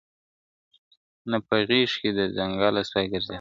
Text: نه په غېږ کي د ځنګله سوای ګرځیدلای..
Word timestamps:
نه 1.29 1.37
په 1.47 1.55
غېږ 1.67 1.91
کي 2.01 2.09
د 2.17 2.19
ځنګله 2.37 2.81
سوای 2.89 3.05
ګرځیدلای.. 3.11 3.29